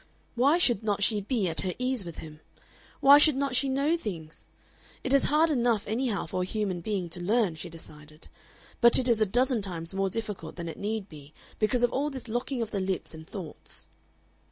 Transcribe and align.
Why 0.33 0.57
should 0.57 0.81
not 0.83 1.03
she 1.03 1.21
be 1.21 1.47
at 1.47 1.61
her 1.61 1.75
ease 1.77 2.03
with 2.03 2.17
him? 2.17 2.39
Why 3.01 3.19
should 3.19 3.35
not 3.35 3.55
she 3.55 3.69
know 3.69 3.95
things? 3.95 4.51
It 5.03 5.13
is 5.13 5.25
hard 5.25 5.51
enough 5.51 5.85
anyhow 5.87 6.25
for 6.25 6.41
a 6.41 6.45
human 6.45 6.81
being 6.81 7.07
to 7.09 7.21
learn, 7.21 7.53
she 7.53 7.69
decided, 7.69 8.27
but 8.79 8.97
it 8.97 9.07
is 9.07 9.21
a 9.21 9.27
dozen 9.27 9.61
times 9.61 9.93
more 9.93 10.09
difficult 10.09 10.55
than 10.55 10.67
it 10.67 10.79
need 10.79 11.07
be 11.07 11.35
because 11.59 11.83
of 11.83 11.93
all 11.93 12.09
this 12.09 12.27
locking 12.27 12.63
of 12.63 12.71
the 12.71 12.79
lips 12.81 13.13
and 13.13 13.27
thoughts. 13.27 13.89